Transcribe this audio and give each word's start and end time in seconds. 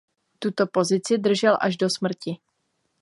Tuto 0.39 0.65
pozici 0.77 1.13
držel 1.21 1.57
až 1.61 1.77
do 1.77 1.85
smrti. 1.89 2.31